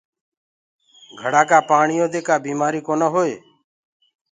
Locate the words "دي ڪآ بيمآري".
2.13-2.81